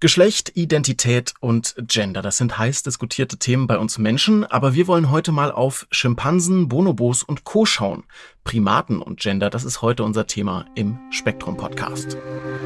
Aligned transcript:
Geschlecht, 0.00 0.52
Identität 0.54 1.34
und 1.40 1.74
Gender, 1.88 2.22
das 2.22 2.36
sind 2.36 2.56
heiß 2.56 2.84
diskutierte 2.84 3.36
Themen 3.36 3.66
bei 3.66 3.78
uns 3.78 3.98
Menschen, 3.98 4.44
aber 4.44 4.74
wir 4.74 4.86
wollen 4.86 5.10
heute 5.10 5.32
mal 5.32 5.50
auf 5.50 5.88
Schimpansen, 5.90 6.68
Bonobos 6.68 7.24
und 7.24 7.42
Co. 7.42 7.66
schauen. 7.66 8.04
Primaten 8.44 9.02
und 9.02 9.18
Gender, 9.18 9.50
das 9.50 9.64
ist 9.64 9.82
heute 9.82 10.04
unser 10.04 10.28
Thema 10.28 10.66
im 10.76 11.00
Spektrum 11.10 11.56
Podcast. 11.56 12.16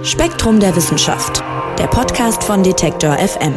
Spektrum 0.02 0.60
der 0.60 0.76
Wissenschaft, 0.76 1.42
der 1.78 1.86
Podcast 1.86 2.44
von 2.44 2.62
Detektor 2.62 3.16
FM. 3.16 3.54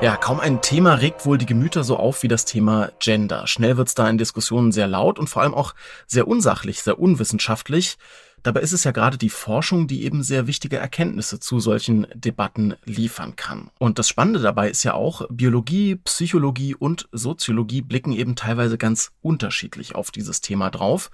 Ja, 0.00 0.16
kaum 0.16 0.38
ein 0.38 0.62
Thema 0.62 0.94
regt 0.94 1.26
wohl 1.26 1.38
die 1.38 1.46
Gemüter 1.46 1.82
so 1.82 1.96
auf 1.96 2.22
wie 2.22 2.28
das 2.28 2.44
Thema 2.44 2.92
Gender. 3.00 3.48
Schnell 3.48 3.76
wird's 3.76 3.96
da 3.96 4.08
in 4.08 4.16
Diskussionen 4.16 4.70
sehr 4.70 4.86
laut 4.86 5.18
und 5.18 5.28
vor 5.28 5.42
allem 5.42 5.54
auch 5.54 5.74
sehr 6.06 6.28
unsachlich, 6.28 6.82
sehr 6.82 7.00
unwissenschaftlich. 7.00 7.98
Dabei 8.44 8.60
ist 8.60 8.72
es 8.72 8.84
ja 8.84 8.92
gerade 8.92 9.18
die 9.18 9.28
Forschung, 9.28 9.88
die 9.88 10.04
eben 10.04 10.22
sehr 10.22 10.46
wichtige 10.46 10.76
Erkenntnisse 10.76 11.40
zu 11.40 11.58
solchen 11.58 12.06
Debatten 12.14 12.76
liefern 12.84 13.34
kann. 13.34 13.70
Und 13.80 13.98
das 13.98 14.08
Spannende 14.08 14.38
dabei 14.38 14.70
ist 14.70 14.84
ja 14.84 14.94
auch, 14.94 15.26
Biologie, 15.30 15.96
Psychologie 15.96 16.76
und 16.76 17.08
Soziologie 17.10 17.82
blicken 17.82 18.12
eben 18.12 18.36
teilweise 18.36 18.78
ganz 18.78 19.10
unterschiedlich 19.20 19.96
auf 19.96 20.12
dieses 20.12 20.40
Thema 20.40 20.70
drauf. 20.70 21.10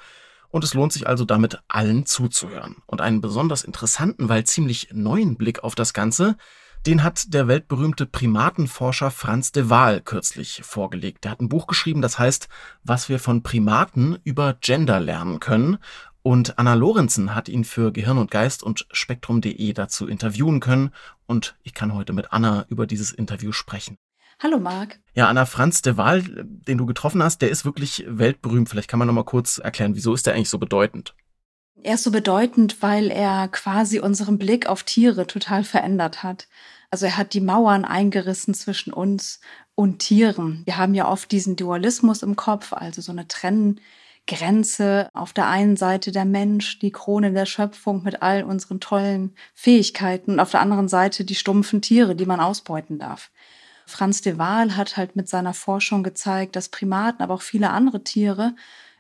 Und 0.51 0.63
es 0.63 0.75
lohnt 0.75 0.93
sich 0.93 1.09
also 1.09 1.25
damit 1.25 1.63
allen 1.69 2.05
zuzuhören. 2.05 2.77
Und 2.85 3.01
einen 3.01 3.23
besonders 3.23 3.65
interessanten, 3.65 4.29
weil 4.29 4.45
ziemlich 4.45 4.91
neuen 4.93 5.37
Blick 5.37 5.65
auf 5.65 5.75
das 5.75 5.95
Ganze, 5.95 6.37
den 6.87 7.03
hat 7.03 7.33
der 7.33 7.49
weltberühmte 7.49 8.05
Primatenforscher 8.05 9.11
Franz 9.11 9.53
de 9.53 9.71
Waal 9.71 10.01
kürzlich 10.03 10.61
vorgelegt. 10.63 11.25
Der 11.25 11.31
hat 11.31 11.41
ein 11.41 11.49
Buch 11.49 11.67
geschrieben, 11.67 12.03
das 12.03 12.19
heißt, 12.19 12.49
was 12.83 13.09
wir 13.09 13.19
von 13.19 13.43
Primaten 13.43 14.19
über 14.25 14.55
Gender 14.61 15.01
lernen 15.01 15.41
können. 15.41 15.79
Und 16.23 16.59
Anna 16.59 16.75
Lorenzen 16.75 17.35
hat 17.35 17.49
ihn 17.49 17.65
für 17.65 17.93
Gehirn 17.93 18.19
und 18.19 18.31
Geist 18.31 18.63
und 18.63 18.87
Spektrum.de 18.91 19.73
dazu 19.73 20.07
interviewen 20.07 20.61
können. 20.61 20.91
Und 21.27 21.57
ich 21.63 21.75
kann 21.75 21.95
heute 21.95 22.13
mit 22.13 22.33
Anna 22.33 22.67
über 22.69 22.87
dieses 22.87 23.13
Interview 23.13 23.53
sprechen. 23.53 23.97
Hallo 24.43 24.59
Marc. 24.59 24.99
Ja, 25.15 25.29
Anna 25.29 25.47
Franz 25.47 25.81
de 25.81 25.97
Waal, 25.97 26.23
den 26.23 26.77
du 26.77 26.87
getroffen 26.87 27.23
hast, 27.23 27.41
der 27.41 27.51
ist 27.51 27.65
wirklich 27.65 28.05
weltberühmt. 28.09 28.69
Vielleicht 28.69 28.89
kann 28.89 28.99
man 28.99 29.09
noch 29.09 29.15
mal 29.15 29.25
kurz 29.25 29.59
erklären, 29.59 29.95
wieso 29.95 30.13
ist 30.13 30.27
der 30.27 30.35
eigentlich 30.35 30.51
so 30.51 30.59
bedeutend? 30.59 31.15
Er 31.83 31.95
ist 31.97 32.05
so 32.05 32.11
bedeutend, 32.11 32.81
weil 32.81 33.11
er 33.11 33.49
quasi 33.49 34.01
unseren 34.01 34.39
Blick 34.39 34.67
auf 34.67 34.85
Tiere 34.85 35.27
total 35.27 35.65
verändert 35.65 36.23
hat. 36.23 36.49
Also 36.95 37.07
er 37.07 37.17
hat 37.17 37.35
die 37.35 37.41
Mauern 37.41 37.85
eingerissen 37.85 38.55
zwischen 38.55 38.93
uns 38.93 39.41
und 39.75 39.99
Tieren. 39.99 40.63
Wir 40.65 40.77
haben 40.77 40.95
ja 40.95 41.09
oft 41.09 41.33
diesen 41.33 41.57
Dualismus 41.57 42.23
im 42.23 42.37
Kopf, 42.37 42.73
also 42.73 43.03
so 43.03 43.11
eine 43.11 43.27
Trenngrenze. 43.27 45.09
Auf 45.13 45.33
der 45.33 45.49
einen 45.49 45.77
Seite 45.77 46.13
der 46.13 46.25
Mensch, 46.25 46.79
die 46.79 46.93
Krone 46.93 47.33
der 47.33 47.47
Schöpfung 47.47 48.05
mit 48.05 48.23
all 48.23 48.45
unseren 48.45 48.79
tollen 48.79 49.35
Fähigkeiten 49.55 50.35
und 50.35 50.39
auf 50.39 50.53
der 50.53 50.61
anderen 50.61 50.87
Seite 50.87 51.25
die 51.25 51.35
stumpfen 51.35 51.83
Tiere, 51.83 52.15
die 52.15 52.27
man 52.27 52.39
ausbeuten 52.39 53.01
darf. 53.01 53.33
Franz 53.87 54.21
de 54.21 54.39
Waal 54.39 54.77
hat 54.77 54.97
halt 54.97 55.17
mit 55.17 55.29
seiner 55.29 55.53
Forschung 55.53 56.05
gezeigt, 56.05 56.55
dass 56.55 56.69
Primaten, 56.69 57.25
aber 57.25 57.35
auch 57.35 57.43
viele 57.43 57.71
andere 57.71 58.05
Tiere 58.05 58.55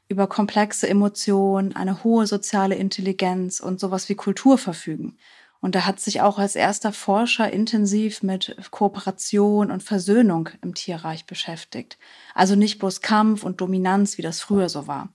über 0.08 0.26
komplexe 0.26 0.88
Emotionen, 0.88 1.76
eine 1.76 2.02
hohe 2.02 2.26
soziale 2.26 2.74
Intelligenz 2.74 3.60
und 3.60 3.78
sowas 3.78 4.08
wie 4.08 4.16
Kultur 4.16 4.58
verfügen. 4.58 5.16
Und 5.64 5.74
er 5.74 5.86
hat 5.86 5.98
sich 5.98 6.20
auch 6.20 6.38
als 6.38 6.56
erster 6.56 6.92
Forscher 6.92 7.50
intensiv 7.50 8.22
mit 8.22 8.54
Kooperation 8.70 9.70
und 9.70 9.82
Versöhnung 9.82 10.50
im 10.60 10.74
Tierreich 10.74 11.24
beschäftigt. 11.24 11.96
Also 12.34 12.54
nicht 12.54 12.78
bloß 12.78 13.00
Kampf 13.00 13.44
und 13.44 13.62
Dominanz, 13.62 14.18
wie 14.18 14.22
das 14.22 14.42
früher 14.42 14.68
so 14.68 14.89
war. 14.89 15.08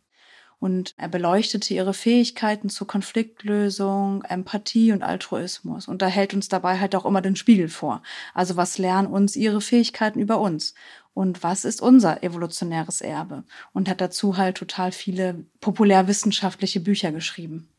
Und 0.58 0.96
er 0.98 1.08
beleuchtete 1.08 1.76
ihre 1.76 1.94
Fähigkeiten 1.94 2.70
zur 2.70 2.88
Konfliktlösung, 2.88 4.24
Empathie 4.24 4.92
und 4.92 5.04
Altruismus. 5.04 5.88
Und 5.88 6.02
er 6.02 6.10
hält 6.10 6.34
uns 6.34 6.50
dabei 6.50 6.80
halt 6.80 6.96
auch 6.96 7.06
immer 7.06 7.22
den 7.22 7.36
Spiegel 7.36 7.70
vor. 7.70 8.02
Also 8.34 8.56
was 8.56 8.80
lernen 8.80 9.08
uns 9.08 9.36
ihre 9.36 9.62
Fähigkeiten 9.62 10.20
über 10.20 10.40
uns? 10.40 10.74
Und 11.14 11.44
was 11.44 11.64
ist 11.64 11.80
unser 11.80 12.24
evolutionäres 12.24 13.02
Erbe? 13.02 13.44
Und 13.72 13.88
hat 13.88 14.02
dazu 14.02 14.38
halt 14.38 14.58
total 14.58 14.94
viele 14.94 15.46
populärwissenschaftliche 15.62 16.80
Bücher 16.80 17.12
geschrieben. 17.12 17.70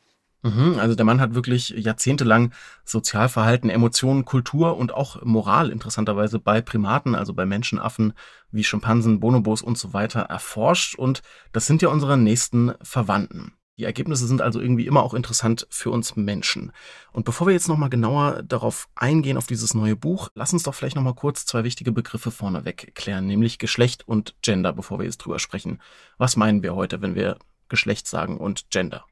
Mhm, 0.43 0.78
also 0.78 0.95
der 0.95 1.05
Mann 1.05 1.21
hat 1.21 1.34
wirklich 1.34 1.71
jahrzehntelang 1.71 2.53
Sozialverhalten, 2.84 3.69
Emotionen, 3.69 4.25
Kultur 4.25 4.77
und 4.78 4.95
auch 4.95 5.23
Moral 5.23 5.71
interessanterweise 5.71 6.39
bei 6.39 6.62
Primaten, 6.62 7.15
also 7.15 7.34
bei 7.34 7.45
Menschenaffen 7.45 8.15
wie 8.51 8.65
Schimpansen, 8.65 9.21
Bonobos 9.21 9.61
und 9.61 9.77
so 9.77 9.93
weiter 9.93 10.21
erforscht. 10.21 10.95
Und 10.95 11.23
das 11.53 11.67
sind 11.67 11.83
ja 11.83 11.91
unsere 11.91 12.17
nächsten 12.17 12.73
Verwandten. 12.83 13.53
Die 13.78 13.84
Ergebnisse 13.84 14.27
sind 14.27 14.43
also 14.43 14.61
irgendwie 14.61 14.87
immer 14.87 15.03
auch 15.03 15.15
interessant 15.15 15.67
für 15.71 15.91
uns 15.91 16.15
Menschen. 16.15 16.72
Und 17.12 17.25
bevor 17.25 17.47
wir 17.47 17.55
jetzt 17.55 17.69
nochmal 17.69 17.89
genauer 17.89 18.43
darauf 18.43 18.89
eingehen, 18.95 19.39
auf 19.39 19.47
dieses 19.47 19.72
neue 19.72 19.97
Buch, 19.97 20.28
lass 20.34 20.53
uns 20.53 20.65
doch 20.65 20.75
vielleicht 20.75 20.97
nochmal 20.97 21.15
kurz 21.15 21.47
zwei 21.47 21.65
wichtige 21.65 21.91
Begriffe 21.91 22.31
vorneweg 22.31 22.95
klären, 22.95 23.27
nämlich 23.27 23.59
Geschlecht 23.59 24.07
und 24.07 24.34
Gender, 24.43 24.75
bevor 24.75 24.99
wir 24.99 25.07
jetzt 25.07 25.19
drüber 25.19 25.39
sprechen. 25.39 25.81
Was 26.19 26.37
meinen 26.37 26.62
wir 26.62 26.75
heute, 26.75 27.01
wenn 27.01 27.15
wir 27.15 27.39
Geschlecht 27.71 28.07
sagen 28.07 28.37
und 28.37 28.69
Gender? 28.69 29.07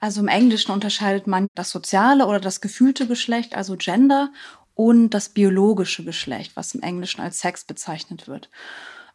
Also 0.00 0.20
im 0.20 0.28
Englischen 0.28 0.72
unterscheidet 0.72 1.26
man 1.26 1.48
das 1.54 1.70
soziale 1.70 2.26
oder 2.26 2.40
das 2.40 2.60
gefühlte 2.60 3.06
Geschlecht, 3.06 3.54
also 3.54 3.76
Gender, 3.76 4.30
und 4.74 5.10
das 5.10 5.30
biologische 5.30 6.04
Geschlecht, 6.04 6.54
was 6.54 6.74
im 6.74 6.82
Englischen 6.82 7.22
als 7.22 7.40
Sex 7.40 7.64
bezeichnet 7.64 8.28
wird. 8.28 8.50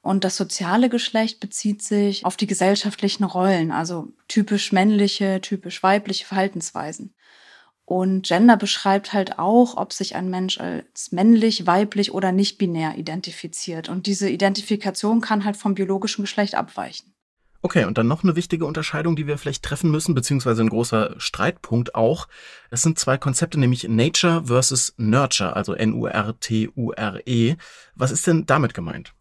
Und 0.01 0.23
das 0.23 0.35
soziale 0.35 0.89
Geschlecht 0.89 1.39
bezieht 1.39 1.83
sich 1.83 2.25
auf 2.25 2.35
die 2.35 2.47
gesellschaftlichen 2.47 3.23
Rollen, 3.23 3.71
also 3.71 4.07
typisch 4.27 4.71
männliche, 4.71 5.39
typisch 5.41 5.83
weibliche 5.83 6.25
Verhaltensweisen. 6.25 7.13
Und 7.85 8.23
Gender 8.25 8.57
beschreibt 8.57 9.13
halt 9.13 9.37
auch, 9.37 9.77
ob 9.77 9.93
sich 9.93 10.15
ein 10.15 10.29
Mensch 10.29 10.59
als 10.59 11.11
männlich, 11.11 11.67
weiblich 11.67 12.13
oder 12.13 12.31
nicht 12.31 12.57
binär 12.57 12.97
identifiziert. 12.97 13.89
Und 13.89 14.07
diese 14.07 14.29
Identifikation 14.29 15.21
kann 15.21 15.45
halt 15.45 15.57
vom 15.57 15.75
biologischen 15.75 16.23
Geschlecht 16.23 16.55
abweichen. 16.55 17.10
Okay, 17.63 17.85
und 17.85 17.97
dann 17.99 18.07
noch 18.07 18.23
eine 18.23 18.35
wichtige 18.35 18.65
Unterscheidung, 18.65 19.15
die 19.15 19.27
wir 19.27 19.37
vielleicht 19.37 19.63
treffen 19.63 19.91
müssen, 19.91 20.15
beziehungsweise 20.15 20.63
ein 20.63 20.69
großer 20.69 21.13
Streitpunkt 21.19 21.93
auch. 21.93 22.27
Das 22.71 22.81
sind 22.81 22.97
zwei 22.97 23.17
Konzepte, 23.17 23.59
nämlich 23.59 23.87
Nature 23.87 24.45
versus 24.45 24.95
Nurture, 24.97 25.55
also 25.55 25.73
N-U-R-T-U-R-E. 25.73 27.55
Was 27.93 28.11
ist 28.11 28.25
denn 28.25 28.47
damit 28.47 28.73
gemeint? 28.73 29.13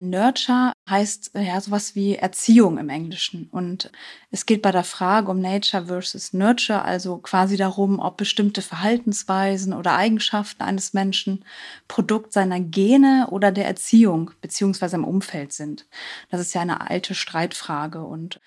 Nurture 0.00 0.72
heißt 0.88 1.34
äh, 1.34 1.42
ja 1.42 1.60
sowas 1.60 1.94
wie 1.96 2.14
Erziehung 2.14 2.78
im 2.78 2.88
Englischen. 2.88 3.48
Und 3.50 3.90
es 4.30 4.46
geht 4.46 4.62
bei 4.62 4.70
der 4.70 4.84
Frage 4.84 5.30
um 5.30 5.40
Nature 5.40 5.86
versus 5.86 6.32
Nurture, 6.32 6.82
also 6.82 7.18
quasi 7.18 7.56
darum, 7.56 7.98
ob 7.98 8.16
bestimmte 8.16 8.62
Verhaltensweisen 8.62 9.72
oder 9.72 9.96
Eigenschaften 9.96 10.62
eines 10.62 10.92
Menschen 10.94 11.44
Produkt 11.88 12.32
seiner 12.32 12.60
Gene 12.60 13.26
oder 13.30 13.50
der 13.50 13.66
Erziehung 13.66 14.30
beziehungsweise 14.40 14.96
im 14.96 15.04
Umfeld 15.04 15.52
sind. 15.52 15.86
Das 16.30 16.40
ist 16.40 16.54
ja 16.54 16.60
eine 16.60 16.88
alte 16.88 17.14
Streitfrage 17.14 18.04
und 18.04 18.40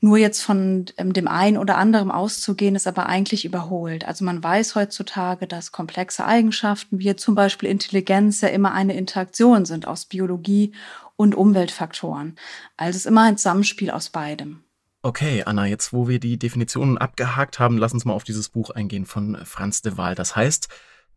nur 0.00 0.16
jetzt 0.16 0.42
von 0.42 0.86
ähm, 0.96 1.12
dem 1.12 1.28
einen 1.28 1.58
oder 1.58 1.76
anderen 1.76 2.10
auszugehen, 2.10 2.74
ist 2.74 2.86
aber 2.86 3.06
eigentlich 3.06 3.44
überholt. 3.44 4.06
Also 4.06 4.24
man 4.24 4.42
weiß 4.42 4.74
heutzutage, 4.74 5.46
dass 5.46 5.72
komplexe 5.72 6.24
Eigenschaften 6.24 6.98
wie 6.98 7.14
zum 7.16 7.34
Beispiel 7.34 7.68
Intelligenz 7.68 8.40
ja 8.40 8.48
immer 8.48 8.72
eine 8.72 8.94
Interaktion 8.94 9.66
sind 9.66 9.86
aus 9.86 10.06
Biologie 10.06 10.72
und 11.16 11.34
Umweltfaktoren. 11.34 12.36
Also 12.78 12.90
es 12.90 12.96
ist 12.96 13.06
immer 13.06 13.24
ein 13.24 13.36
Zusammenspiel 13.36 13.90
aus 13.90 14.08
beidem. 14.08 14.64
Okay, 15.02 15.42
Anna, 15.44 15.66
jetzt 15.66 15.92
wo 15.92 16.08
wir 16.08 16.18
die 16.18 16.38
Definitionen 16.38 16.98
abgehakt 16.98 17.58
haben, 17.58 17.78
lass 17.78 17.92
uns 17.92 18.04
mal 18.04 18.12
auf 18.12 18.24
dieses 18.24 18.48
Buch 18.48 18.70
eingehen 18.70 19.06
von 19.06 19.38
Franz 19.44 19.82
de 19.82 19.96
Waal. 19.96 20.14
Das 20.14 20.36
heißt, 20.36 20.68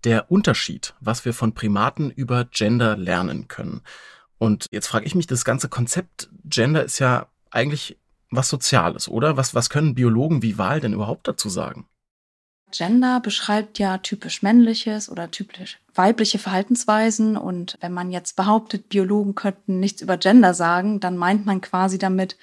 der 0.03 0.29
Unterschied, 0.31 0.93
was 0.99 1.23
wir 1.23 1.33
von 1.33 1.53
Primaten 1.53 2.09
über 2.11 2.45
Gender 2.45 2.97
lernen 2.97 3.47
können. 3.47 3.81
Und 4.37 4.67
jetzt 4.71 4.87
frage 4.87 5.05
ich 5.05 5.15
mich, 5.15 5.27
das 5.27 5.45
ganze 5.45 5.69
Konzept 5.69 6.29
Gender 6.43 6.83
ist 6.83 6.99
ja 6.99 7.27
eigentlich 7.49 7.97
was 8.35 8.49
Soziales, 8.49 9.07
oder? 9.09 9.37
Was, 9.37 9.55
was 9.55 9.69
können 9.69 9.95
Biologen 9.95 10.41
wie 10.41 10.57
Wahl 10.57 10.79
denn 10.79 10.93
überhaupt 10.93 11.27
dazu 11.27 11.49
sagen? 11.49 11.87
Gender 12.71 13.19
beschreibt 13.19 13.77
ja 13.77 13.99
typisch 13.99 14.41
männliches 14.41 15.09
oder 15.09 15.29
typisch 15.29 15.79
weibliche 15.93 16.39
Verhaltensweisen. 16.39 17.37
Und 17.37 17.77
wenn 17.81 17.93
man 17.93 18.11
jetzt 18.11 18.35
behauptet, 18.35 18.89
Biologen 18.89 19.35
könnten 19.35 19.79
nichts 19.79 20.01
über 20.01 20.17
Gender 20.17 20.53
sagen, 20.53 20.99
dann 20.99 21.15
meint 21.15 21.45
man 21.45 21.61
quasi 21.61 21.99
damit, 21.99 22.35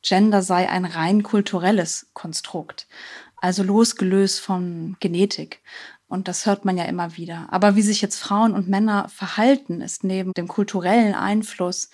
Gender 0.00 0.42
sei 0.42 0.68
ein 0.68 0.84
rein 0.84 1.22
kulturelles 1.22 2.08
Konstrukt. 2.12 2.86
Also 3.36 3.62
losgelöst 3.62 4.40
von 4.40 4.96
Genetik. 5.00 5.60
Und 6.06 6.28
das 6.28 6.46
hört 6.46 6.64
man 6.64 6.76
ja 6.76 6.84
immer 6.84 7.16
wieder. 7.16 7.48
Aber 7.50 7.74
wie 7.74 7.82
sich 7.82 8.00
jetzt 8.00 8.20
Frauen 8.20 8.52
und 8.54 8.68
Männer 8.68 9.08
verhalten, 9.08 9.80
ist 9.80 10.04
neben 10.04 10.32
dem 10.34 10.46
kulturellen 10.46 11.14
Einfluss 11.14 11.90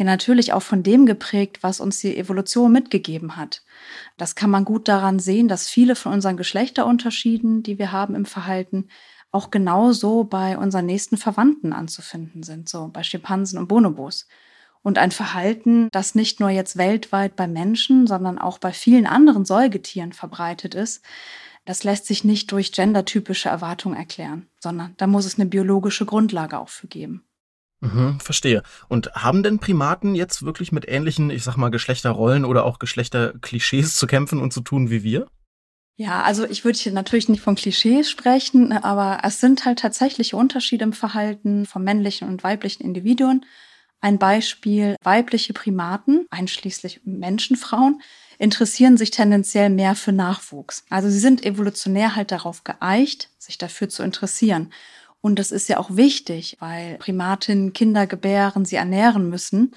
ja 0.00 0.06
natürlich 0.06 0.52
auch 0.52 0.62
von 0.62 0.82
dem 0.82 1.06
geprägt, 1.06 1.62
was 1.62 1.80
uns 1.80 2.00
die 2.00 2.16
Evolution 2.16 2.72
mitgegeben 2.72 3.36
hat. 3.36 3.62
Das 4.16 4.34
kann 4.34 4.50
man 4.50 4.64
gut 4.64 4.88
daran 4.88 5.18
sehen, 5.18 5.46
dass 5.46 5.68
viele 5.68 5.94
von 5.94 6.12
unseren 6.12 6.36
Geschlechterunterschieden, 6.36 7.62
die 7.62 7.78
wir 7.78 7.92
haben 7.92 8.14
im 8.14 8.24
Verhalten, 8.24 8.88
auch 9.30 9.50
genauso 9.50 10.24
bei 10.24 10.58
unseren 10.58 10.86
nächsten 10.86 11.16
Verwandten 11.16 11.72
anzufinden 11.72 12.42
sind, 12.42 12.68
so 12.68 12.88
bei 12.88 13.02
Schimpansen 13.02 13.58
und 13.58 13.68
Bonobos. 13.68 14.26
Und 14.82 14.98
ein 14.98 15.10
Verhalten, 15.10 15.88
das 15.92 16.14
nicht 16.14 16.40
nur 16.40 16.50
jetzt 16.50 16.78
weltweit 16.78 17.36
bei 17.36 17.46
Menschen, 17.46 18.06
sondern 18.06 18.38
auch 18.38 18.58
bei 18.58 18.72
vielen 18.72 19.06
anderen 19.06 19.44
Säugetieren 19.44 20.12
verbreitet 20.12 20.74
ist, 20.74 21.04
das 21.66 21.84
lässt 21.84 22.06
sich 22.06 22.24
nicht 22.24 22.50
durch 22.52 22.72
gendertypische 22.72 23.50
Erwartungen 23.50 23.96
erklären, 23.96 24.48
sondern 24.58 24.94
da 24.96 25.06
muss 25.06 25.26
es 25.26 25.38
eine 25.38 25.48
biologische 25.48 26.06
Grundlage 26.06 26.58
auch 26.58 26.70
für 26.70 26.88
geben. 26.88 27.22
Mhm, 27.80 28.20
verstehe. 28.20 28.62
Und 28.88 29.12
haben 29.14 29.42
denn 29.42 29.58
Primaten 29.58 30.14
jetzt 30.14 30.42
wirklich 30.42 30.70
mit 30.70 30.86
ähnlichen, 30.88 31.30
ich 31.30 31.42
sag 31.42 31.56
mal, 31.56 31.70
Geschlechterrollen 31.70 32.44
oder 32.44 32.64
auch 32.64 32.78
Geschlechterklischees 32.78 33.96
zu 33.96 34.06
kämpfen 34.06 34.38
und 34.38 34.52
zu 34.52 34.60
tun 34.60 34.90
wie 34.90 35.02
wir? 35.02 35.26
Ja, 35.96 36.22
also 36.22 36.46
ich 36.46 36.64
würde 36.64 36.78
hier 36.78 36.92
natürlich 36.92 37.28
nicht 37.28 37.42
von 37.42 37.56
Klischees 37.56 38.10
sprechen, 38.10 38.72
aber 38.72 39.18
es 39.22 39.40
sind 39.40 39.66
halt 39.66 39.80
tatsächliche 39.80 40.36
Unterschiede 40.36 40.84
im 40.84 40.94
Verhalten 40.94 41.66
von 41.66 41.84
männlichen 41.84 42.28
und 42.28 42.42
weiblichen 42.42 42.82
Individuen. 42.82 43.44
Ein 44.00 44.18
Beispiel, 44.18 44.96
weibliche 45.02 45.52
Primaten, 45.52 46.26
einschließlich 46.30 47.02
Menschenfrauen, 47.04 48.00
interessieren 48.38 48.96
sich 48.96 49.10
tendenziell 49.10 49.68
mehr 49.68 49.94
für 49.94 50.12
Nachwuchs. 50.12 50.84
Also 50.88 51.10
sie 51.10 51.18
sind 51.18 51.44
evolutionär 51.44 52.16
halt 52.16 52.32
darauf 52.32 52.64
geeicht, 52.64 53.28
sich 53.36 53.58
dafür 53.58 53.90
zu 53.90 54.02
interessieren. 54.02 54.72
Und 55.20 55.38
das 55.38 55.52
ist 55.52 55.68
ja 55.68 55.78
auch 55.78 55.96
wichtig, 55.96 56.56
weil 56.60 56.96
Primatinnen 56.98 57.72
Kinder 57.72 58.06
gebären, 58.06 58.64
sie 58.64 58.76
ernähren 58.76 59.28
müssen. 59.28 59.74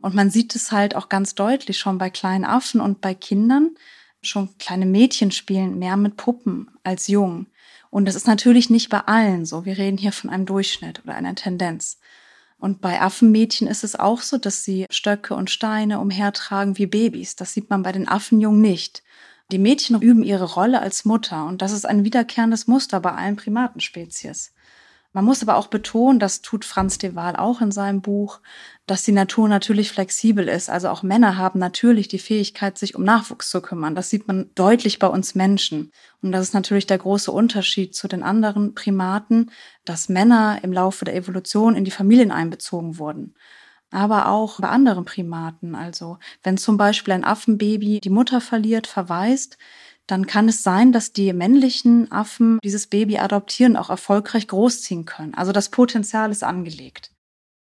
Und 0.00 0.14
man 0.14 0.30
sieht 0.30 0.54
es 0.54 0.72
halt 0.72 0.94
auch 0.94 1.08
ganz 1.08 1.34
deutlich 1.34 1.78
schon 1.78 1.98
bei 1.98 2.10
kleinen 2.10 2.44
Affen 2.44 2.80
und 2.80 3.00
bei 3.00 3.14
Kindern. 3.14 3.70
Schon 4.20 4.56
kleine 4.58 4.86
Mädchen 4.86 5.30
spielen 5.30 5.78
mehr 5.78 5.96
mit 5.96 6.16
Puppen 6.16 6.70
als 6.84 7.08
Jungen. 7.08 7.46
Und 7.90 8.06
das 8.06 8.14
ist 8.14 8.26
natürlich 8.26 8.70
nicht 8.70 8.88
bei 8.88 9.00
allen 9.00 9.44
so. 9.44 9.64
Wir 9.64 9.78
reden 9.78 9.98
hier 9.98 10.12
von 10.12 10.30
einem 10.30 10.46
Durchschnitt 10.46 11.02
oder 11.04 11.14
einer 11.14 11.34
Tendenz. 11.34 11.98
Und 12.58 12.80
bei 12.80 13.00
Affenmädchen 13.00 13.66
ist 13.66 13.82
es 13.82 13.98
auch 13.98 14.20
so, 14.20 14.38
dass 14.38 14.62
sie 14.62 14.86
Stöcke 14.88 15.34
und 15.34 15.50
Steine 15.50 15.98
umhertragen 15.98 16.78
wie 16.78 16.86
Babys. 16.86 17.34
Das 17.34 17.54
sieht 17.54 17.70
man 17.70 17.82
bei 17.82 17.92
den 17.92 18.08
Affenjungen 18.08 18.60
nicht. 18.60 19.02
Die 19.50 19.58
Mädchen 19.58 20.00
üben 20.00 20.22
ihre 20.22 20.54
Rolle 20.54 20.80
als 20.80 21.04
Mutter 21.04 21.44
und 21.46 21.60
das 21.60 21.72
ist 21.72 21.84
ein 21.84 22.04
wiederkehrendes 22.04 22.68
Muster 22.68 23.00
bei 23.00 23.12
allen 23.12 23.36
Primatenspezies. 23.36 24.54
Man 25.14 25.26
muss 25.26 25.42
aber 25.42 25.56
auch 25.56 25.66
betonen, 25.66 26.18
das 26.18 26.40
tut 26.40 26.64
Franz 26.64 26.96
de 26.96 27.14
Waal 27.14 27.36
auch 27.36 27.60
in 27.60 27.70
seinem 27.70 28.00
Buch, 28.00 28.40
dass 28.86 29.02
die 29.02 29.12
Natur 29.12 29.46
natürlich 29.46 29.92
flexibel 29.92 30.48
ist. 30.48 30.70
Also 30.70 30.88
auch 30.88 31.02
Männer 31.02 31.36
haben 31.36 31.58
natürlich 31.58 32.08
die 32.08 32.18
Fähigkeit, 32.18 32.78
sich 32.78 32.94
um 32.94 33.04
Nachwuchs 33.04 33.50
zu 33.50 33.60
kümmern. 33.60 33.94
Das 33.94 34.08
sieht 34.08 34.26
man 34.26 34.50
deutlich 34.54 34.98
bei 34.98 35.06
uns 35.06 35.34
Menschen. 35.34 35.92
Und 36.22 36.32
das 36.32 36.42
ist 36.42 36.54
natürlich 36.54 36.86
der 36.86 36.96
große 36.96 37.30
Unterschied 37.30 37.94
zu 37.94 38.08
den 38.08 38.22
anderen 38.22 38.74
Primaten, 38.74 39.50
dass 39.84 40.08
Männer 40.08 40.60
im 40.62 40.72
Laufe 40.72 41.04
der 41.04 41.14
Evolution 41.14 41.76
in 41.76 41.84
die 41.84 41.90
Familien 41.90 42.32
einbezogen 42.32 42.98
wurden. 42.98 43.34
Aber 43.90 44.28
auch 44.28 44.60
bei 44.60 44.68
anderen 44.68 45.04
Primaten. 45.04 45.74
Also 45.74 46.18
wenn 46.42 46.56
zum 46.56 46.78
Beispiel 46.78 47.12
ein 47.12 47.24
Affenbaby 47.24 48.00
die 48.00 48.08
Mutter 48.08 48.40
verliert, 48.40 48.86
verweist, 48.86 49.58
dann 50.06 50.26
kann 50.26 50.48
es 50.48 50.62
sein, 50.62 50.92
dass 50.92 51.12
die 51.12 51.32
männlichen 51.32 52.10
Affen 52.10 52.58
dieses 52.62 52.86
Baby 52.86 53.18
adoptieren, 53.18 53.76
auch 53.76 53.90
erfolgreich 53.90 54.48
großziehen 54.48 55.04
können. 55.04 55.34
Also 55.34 55.52
das 55.52 55.70
Potenzial 55.70 56.30
ist 56.30 56.42
angelegt. 56.42 57.12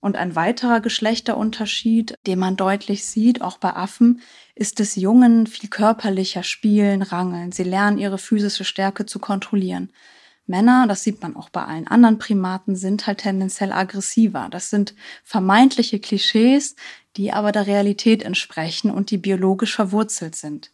Und 0.00 0.16
ein 0.16 0.34
weiterer 0.34 0.80
Geschlechterunterschied, 0.80 2.14
den 2.26 2.38
man 2.38 2.56
deutlich 2.56 3.04
sieht, 3.04 3.42
auch 3.42 3.58
bei 3.58 3.74
Affen, 3.76 4.22
ist 4.54 4.80
dass 4.80 4.96
Jungen 4.96 5.46
viel 5.46 5.68
körperlicher 5.68 6.42
spielen, 6.42 7.02
rangeln. 7.02 7.52
Sie 7.52 7.64
lernen 7.64 7.98
ihre 7.98 8.16
physische 8.16 8.64
Stärke 8.64 9.04
zu 9.04 9.18
kontrollieren. 9.18 9.92
Männer, 10.46 10.86
das 10.88 11.04
sieht 11.04 11.22
man 11.22 11.36
auch 11.36 11.50
bei 11.50 11.64
allen 11.64 11.86
anderen 11.86 12.18
Primaten, 12.18 12.76
sind 12.76 13.06
halt 13.06 13.18
tendenziell 13.18 13.72
aggressiver. 13.72 14.48
Das 14.50 14.70
sind 14.70 14.94
vermeintliche 15.22 16.00
Klischees, 16.00 16.76
die 17.16 17.32
aber 17.32 17.52
der 17.52 17.66
Realität 17.66 18.22
entsprechen 18.22 18.90
und 18.90 19.10
die 19.10 19.18
biologisch 19.18 19.74
verwurzelt 19.74 20.34
sind. 20.34 20.72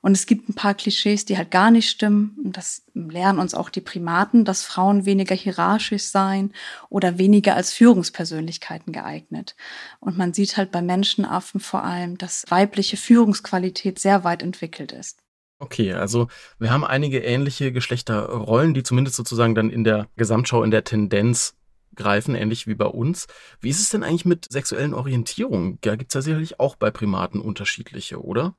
Und 0.00 0.12
es 0.12 0.26
gibt 0.26 0.48
ein 0.48 0.54
paar 0.54 0.74
Klischees, 0.74 1.24
die 1.24 1.36
halt 1.36 1.50
gar 1.50 1.70
nicht 1.70 1.88
stimmen. 1.88 2.36
Und 2.44 2.56
das 2.56 2.82
lernen 2.94 3.38
uns 3.38 3.54
auch 3.54 3.70
die 3.70 3.80
Primaten, 3.80 4.44
dass 4.44 4.64
Frauen 4.64 5.04
weniger 5.04 5.34
hierarchisch 5.34 6.04
seien 6.04 6.52
oder 6.88 7.18
weniger 7.18 7.56
als 7.56 7.72
Führungspersönlichkeiten 7.72 8.92
geeignet. 8.92 9.56
Und 10.00 10.16
man 10.16 10.32
sieht 10.32 10.56
halt 10.56 10.70
bei 10.70 10.82
Menschenaffen 10.82 11.60
vor 11.60 11.84
allem, 11.84 12.18
dass 12.18 12.44
weibliche 12.48 12.96
Führungsqualität 12.96 13.98
sehr 13.98 14.24
weit 14.24 14.42
entwickelt 14.42 14.92
ist. 14.92 15.18
Okay, 15.60 15.92
also 15.92 16.28
wir 16.60 16.70
haben 16.70 16.84
einige 16.84 17.18
ähnliche 17.18 17.72
Geschlechterrollen, 17.72 18.74
die 18.74 18.84
zumindest 18.84 19.16
sozusagen 19.16 19.56
dann 19.56 19.70
in 19.70 19.82
der 19.82 20.06
Gesamtschau 20.16 20.62
in 20.62 20.70
der 20.70 20.84
Tendenz 20.84 21.56
greifen, 21.96 22.36
ähnlich 22.36 22.68
wie 22.68 22.76
bei 22.76 22.86
uns. 22.86 23.26
Wie 23.60 23.70
ist 23.70 23.80
es 23.80 23.90
denn 23.90 24.04
eigentlich 24.04 24.24
mit 24.24 24.46
sexuellen 24.50 24.94
Orientierungen? 24.94 25.78
Da 25.80 25.96
gibt 25.96 26.12
es 26.12 26.14
ja 26.14 26.22
sicherlich 26.22 26.60
auch 26.60 26.76
bei 26.76 26.92
Primaten 26.92 27.40
unterschiedliche, 27.40 28.22
oder? 28.22 28.54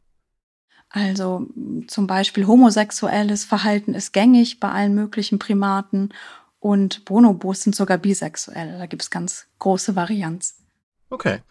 Also 0.90 1.48
zum 1.88 2.08
Beispiel 2.08 2.48
homosexuelles 2.48 3.46
Verhalten 3.46 3.94
ist 3.94 4.12
gängig 4.12 4.60
bei 4.60 4.72
allen 4.72 4.96
möglichen 4.96 5.38
Primaten 5.38 6.14
und 6.60 7.06
Bonobos 7.06 7.62
sind 7.62 7.76
sogar 7.76 7.98
bisexuell. 7.98 8.78
Da 8.78 8.86
gibt 8.88 9.04
es 9.04 9.12
ganz 9.12 9.48
große 9.60 9.96
Varianz. 9.96 10.58
Okay. 11.10 11.42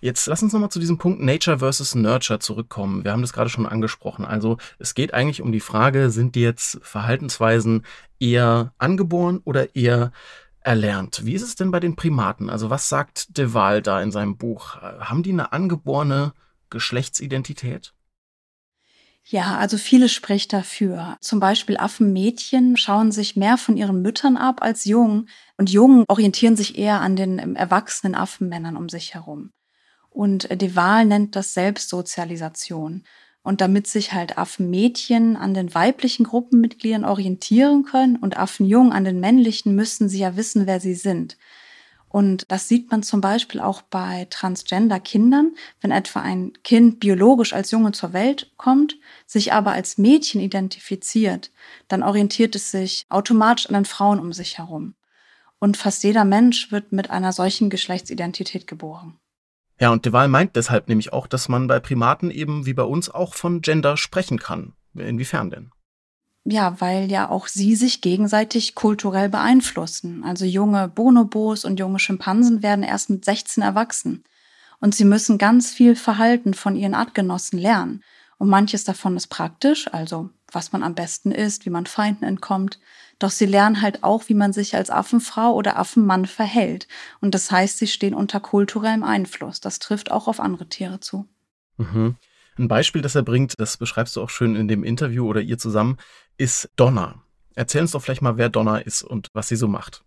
Jetzt 0.00 0.26
lass 0.26 0.42
uns 0.42 0.52
nochmal 0.52 0.70
zu 0.70 0.80
diesem 0.80 0.98
Punkt 0.98 1.22
Nature 1.22 1.60
versus 1.60 1.94
Nurture 1.94 2.38
zurückkommen. 2.38 3.04
Wir 3.04 3.12
haben 3.12 3.22
das 3.22 3.32
gerade 3.32 3.48
schon 3.48 3.64
angesprochen. 3.64 4.26
Also 4.26 4.58
es 4.78 4.94
geht 4.94 5.14
eigentlich 5.14 5.40
um 5.40 5.50
die 5.50 5.60
Frage, 5.60 6.10
sind 6.10 6.34
die 6.34 6.42
jetzt 6.42 6.78
Verhaltensweisen 6.82 7.86
eher 8.20 8.74
angeboren 8.76 9.40
oder 9.44 9.74
eher 9.74 10.12
erlernt? 10.60 11.24
Wie 11.24 11.32
ist 11.32 11.42
es 11.42 11.56
denn 11.56 11.70
bei 11.70 11.80
den 11.80 11.96
Primaten? 11.96 12.50
Also 12.50 12.70
was 12.70 12.88
sagt 12.88 13.38
De 13.38 13.54
Waal 13.54 13.82
da 13.82 14.02
in 14.02 14.10
seinem 14.10 14.36
Buch? 14.36 14.76
Haben 14.76 15.22
die 15.22 15.32
eine 15.32 15.52
angeborene 15.52 16.32
Geschlechtsidentität? 16.68 17.94
Ja, 19.26 19.56
also 19.56 19.78
vieles 19.78 20.12
spricht 20.12 20.52
dafür. 20.52 21.16
Zum 21.20 21.40
Beispiel 21.40 21.78
Affenmädchen 21.78 22.76
schauen 22.76 23.10
sich 23.10 23.36
mehr 23.36 23.56
von 23.56 23.76
ihren 23.76 24.02
Müttern 24.02 24.36
ab 24.36 24.60
als 24.62 24.84
Jungen 24.84 25.28
und 25.56 25.70
Jungen 25.70 26.04
orientieren 26.08 26.56
sich 26.56 26.76
eher 26.78 27.00
an 27.00 27.16
den 27.16 27.38
ähm, 27.38 27.56
erwachsenen 27.56 28.14
Affenmännern 28.14 28.76
um 28.76 28.88
sich 28.90 29.14
herum. 29.14 29.50
Und 30.10 30.50
äh, 30.50 30.56
De 30.58 30.76
Waal 30.76 31.06
nennt 31.06 31.36
das 31.36 31.54
Selbstsozialisation. 31.54 33.04
Und 33.42 33.60
damit 33.60 33.86
sich 33.86 34.12
halt 34.12 34.38
Affenmädchen 34.38 35.36
an 35.36 35.54
den 35.54 35.74
weiblichen 35.74 36.24
Gruppenmitgliedern 36.24 37.04
orientieren 37.04 37.84
können 37.84 38.16
und 38.16 38.38
Affenjungen 38.38 38.92
an 38.92 39.04
den 39.04 39.20
männlichen, 39.20 39.74
müssen 39.74 40.08
sie 40.08 40.20
ja 40.20 40.36
wissen, 40.36 40.66
wer 40.66 40.80
sie 40.80 40.94
sind. 40.94 41.36
Und 42.14 42.44
das 42.46 42.68
sieht 42.68 42.92
man 42.92 43.02
zum 43.02 43.20
Beispiel 43.20 43.58
auch 43.58 43.82
bei 43.82 44.28
Transgender-Kindern, 44.30 45.56
wenn 45.80 45.90
etwa 45.90 46.20
ein 46.20 46.52
Kind 46.62 47.00
biologisch 47.00 47.52
als 47.52 47.72
Junge 47.72 47.90
zur 47.90 48.12
Welt 48.12 48.52
kommt, 48.56 48.96
sich 49.26 49.52
aber 49.52 49.72
als 49.72 49.98
Mädchen 49.98 50.40
identifiziert, 50.40 51.50
dann 51.88 52.04
orientiert 52.04 52.54
es 52.54 52.70
sich 52.70 53.04
automatisch 53.08 53.66
an 53.66 53.74
den 53.74 53.84
Frauen 53.84 54.20
um 54.20 54.32
sich 54.32 54.58
herum. 54.58 54.94
Und 55.58 55.76
fast 55.76 56.04
jeder 56.04 56.24
Mensch 56.24 56.70
wird 56.70 56.92
mit 56.92 57.10
einer 57.10 57.32
solchen 57.32 57.68
Geschlechtsidentität 57.68 58.68
geboren. 58.68 59.18
Ja, 59.80 59.90
und 59.90 60.04
De 60.04 60.12
Waal 60.12 60.28
meint 60.28 60.54
deshalb 60.54 60.86
nämlich 60.86 61.12
auch, 61.12 61.26
dass 61.26 61.48
man 61.48 61.66
bei 61.66 61.80
Primaten 61.80 62.30
eben 62.30 62.64
wie 62.64 62.74
bei 62.74 62.84
uns 62.84 63.10
auch 63.10 63.34
von 63.34 63.60
Gender 63.60 63.96
sprechen 63.96 64.38
kann. 64.38 64.74
Inwiefern 64.94 65.50
denn? 65.50 65.73
Ja, 66.44 66.80
weil 66.80 67.10
ja 67.10 67.30
auch 67.30 67.46
sie 67.46 67.74
sich 67.74 68.02
gegenseitig 68.02 68.74
kulturell 68.74 69.30
beeinflussen. 69.30 70.22
Also 70.24 70.44
junge 70.44 70.88
Bonobos 70.88 71.64
und 71.64 71.80
junge 71.80 71.98
Schimpansen 71.98 72.62
werden 72.62 72.84
erst 72.84 73.10
mit 73.10 73.24
16 73.24 73.62
erwachsen. 73.62 74.24
Und 74.80 74.94
sie 74.94 75.06
müssen 75.06 75.38
ganz 75.38 75.72
viel 75.72 75.96
Verhalten 75.96 76.52
von 76.52 76.76
ihren 76.76 76.94
Artgenossen 76.94 77.58
lernen. 77.58 78.02
Und 78.36 78.50
manches 78.50 78.84
davon 78.84 79.16
ist 79.16 79.28
praktisch, 79.28 79.88
also 79.92 80.28
was 80.52 80.72
man 80.72 80.82
am 80.82 80.94
besten 80.94 81.32
isst, 81.32 81.64
wie 81.64 81.70
man 81.70 81.86
Feinden 81.86 82.24
entkommt. 82.24 82.78
Doch 83.18 83.30
sie 83.30 83.46
lernen 83.46 83.80
halt 83.80 84.04
auch, 84.04 84.28
wie 84.28 84.34
man 84.34 84.52
sich 84.52 84.76
als 84.76 84.90
Affenfrau 84.90 85.54
oder 85.54 85.78
Affenmann 85.78 86.26
verhält. 86.26 86.86
Und 87.20 87.34
das 87.34 87.50
heißt, 87.50 87.78
sie 87.78 87.86
stehen 87.86 88.14
unter 88.14 88.40
kulturellem 88.40 89.02
Einfluss. 89.02 89.60
Das 89.60 89.78
trifft 89.78 90.10
auch 90.10 90.28
auf 90.28 90.40
andere 90.40 90.68
Tiere 90.68 91.00
zu. 91.00 91.26
Mhm. 91.78 92.16
Ein 92.56 92.68
Beispiel, 92.68 93.02
das 93.02 93.16
er 93.16 93.22
bringt, 93.22 93.54
das 93.58 93.76
beschreibst 93.76 94.14
du 94.14 94.22
auch 94.22 94.30
schön 94.30 94.54
in 94.54 94.68
dem 94.68 94.84
Interview 94.84 95.26
oder 95.26 95.40
ihr 95.40 95.58
zusammen, 95.58 95.96
ist 96.36 96.70
Donna. 96.76 97.22
Erzähl 97.54 97.82
uns 97.82 97.92
doch 97.92 98.02
vielleicht 98.02 98.22
mal, 98.22 98.36
wer 98.36 98.48
Donna 98.48 98.78
ist 98.78 99.02
und 99.02 99.28
was 99.32 99.48
sie 99.48 99.56
so 99.56 99.68
macht. 99.68 100.04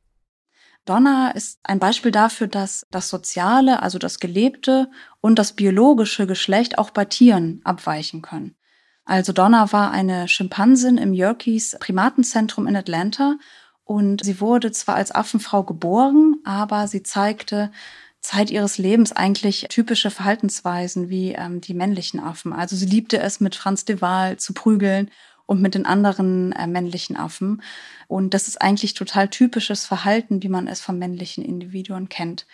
Donna 0.86 1.32
ist 1.32 1.60
ein 1.64 1.80
Beispiel 1.80 2.12
dafür, 2.12 2.48
dass 2.48 2.88
das 2.92 3.10
Soziale, 3.10 3.84
also 3.84 4.00
das 4.00 4.20
Gelebte 4.20 4.90
und 5.20 5.38
das 5.38 5.54
biologische 5.54 6.28
Geschlecht 6.28 6.78
auch 6.78 6.92
bei 6.92 7.06
Tieren 7.06 7.62
abweichen 7.66 8.22
können. 8.22 8.56
Also 9.04 9.34
Donna 9.34 9.72
war 9.72 9.92
eine 9.92 10.28
Schimpansin 10.28 10.98
im 10.98 11.14
Yerkes 11.14 11.78
Primatenzentrum 11.80 12.68
in 12.68 12.76
Atlanta 12.76 13.38
und 13.84 14.24
sie 14.24 14.42
wurde 14.42 14.72
zwar 14.72 14.96
als 14.96 15.14
Affenfrau 15.14 15.64
geboren, 15.64 16.38
aber 16.44 16.88
sie 16.88 17.04
zeigte 17.04 17.72
Zeit 18.20 18.50
ihres 18.50 18.78
Lebens 18.78 19.14
eigentlich 19.14 19.68
typische 19.70 20.12
Verhaltensweisen 20.12 21.10
wie 21.10 21.32
ähm, 21.32 21.62
die 21.62 21.74
männlichen 21.74 22.20
Affen. 22.20 22.52
Also 22.52 22.76
sie 22.76 22.86
liebte 22.86 23.20
es, 23.20 23.40
mit 23.40 23.56
Franz 23.56 23.86
de 23.86 24.02
Waal 24.02 24.38
zu 24.38 24.54
prügeln 24.54 25.10
und 25.48 25.62
mit 25.62 25.74
den 25.74 25.88
anderen 25.88 26.52
äh, 26.52 26.68
männlichen 26.68 27.18
Affen. 27.18 27.64
Und 28.08 28.36
das 28.36 28.48
ist 28.48 28.62
eigentlich 28.62 28.94
total 28.94 29.30
typisches 29.30 29.86
Verhalten, 29.86 30.44
wie 30.44 30.50
man 30.50 30.68
es 30.68 30.82
von 30.82 31.00
männlichen 31.00 31.44
Individuen 31.44 32.10
kennt. 32.10 32.46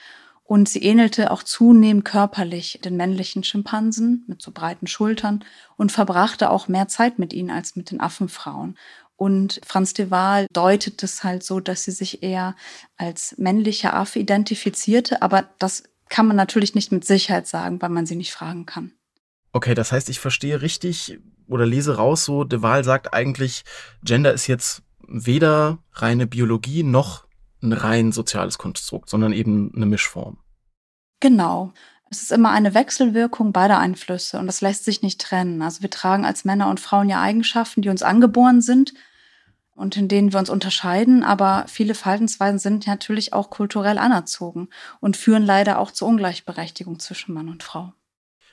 Und 0.45 0.69
sie 0.69 0.83
ähnelte 0.83 1.31
auch 1.31 1.43
zunehmend 1.43 2.05
körperlich 2.05 2.79
den 2.83 2.95
männlichen 2.95 3.43
Schimpansen 3.43 4.23
mit 4.27 4.41
so 4.41 4.51
breiten 4.51 4.87
Schultern 4.87 5.43
und 5.77 5.91
verbrachte 5.91 6.49
auch 6.49 6.67
mehr 6.67 6.87
Zeit 6.87 7.17
mit 7.17 7.33
ihnen 7.33 7.49
als 7.49 7.75
mit 7.75 7.91
den 7.91 7.99
Affenfrauen. 7.99 8.77
Und 9.15 9.61
Franz 9.65 9.93
de 9.93 10.11
Waal 10.11 10.47
deutet 10.51 11.01
es 11.01 11.23
halt 11.23 11.43
so, 11.43 11.59
dass 11.59 11.83
sie 11.83 11.91
sich 11.91 12.23
eher 12.23 12.55
als 12.97 13.35
männlicher 13.37 13.95
Affe 13.95 14.19
identifizierte, 14.19 15.21
aber 15.21 15.49
das 15.59 15.83
kann 16.09 16.27
man 16.27 16.35
natürlich 16.35 16.75
nicht 16.75 16.91
mit 16.91 17.05
Sicherheit 17.05 17.47
sagen, 17.47 17.81
weil 17.81 17.89
man 17.89 18.05
sie 18.05 18.15
nicht 18.15 18.33
fragen 18.33 18.65
kann. 18.65 18.91
Okay, 19.53 19.75
das 19.75 19.91
heißt, 19.91 20.09
ich 20.09 20.19
verstehe 20.19 20.61
richtig 20.61 21.19
oder 21.47 21.65
lese 21.65 21.95
raus, 21.95 22.25
so 22.25 22.43
de 22.43 22.61
Waal 22.63 22.83
sagt 22.83 23.13
eigentlich, 23.13 23.63
Gender 24.03 24.33
ist 24.33 24.47
jetzt 24.47 24.81
weder 25.07 25.77
reine 25.93 26.25
Biologie 26.25 26.81
noch 26.81 27.25
ein 27.61 27.71
rein 27.71 28.11
soziales 28.11 28.57
Konstrukt, 28.57 29.09
sondern 29.09 29.31
eben 29.31 29.71
eine 29.75 29.85
Mischform. 29.85 30.39
Genau. 31.19 31.71
Es 32.09 32.21
ist 32.21 32.31
immer 32.31 32.51
eine 32.51 32.73
Wechselwirkung 32.73 33.53
beider 33.53 33.79
Einflüsse 33.79 34.37
und 34.37 34.47
das 34.47 34.61
lässt 34.61 34.85
sich 34.85 35.01
nicht 35.01 35.21
trennen. 35.21 35.61
Also 35.61 35.81
wir 35.81 35.89
tragen 35.89 36.25
als 36.25 36.45
Männer 36.45 36.69
und 36.69 36.79
Frauen 36.79 37.09
ja 37.09 37.21
Eigenschaften, 37.21 37.81
die 37.81 37.89
uns 37.89 38.03
angeboren 38.03 38.61
sind 38.61 38.93
und 39.75 39.97
in 39.97 40.07
denen 40.07 40.31
wir 40.31 40.39
uns 40.39 40.49
unterscheiden, 40.49 41.23
aber 41.23 41.65
viele 41.67 41.95
Verhaltensweisen 41.95 42.59
sind 42.59 42.87
natürlich 42.87 43.33
auch 43.33 43.49
kulturell 43.49 43.97
anerzogen 43.97 44.69
und 44.99 45.17
führen 45.17 45.43
leider 45.43 45.79
auch 45.79 45.91
zur 45.91 46.07
Ungleichberechtigung 46.07 46.99
zwischen 46.99 47.33
Mann 47.33 47.49
und 47.49 47.63
Frau. 47.63 47.93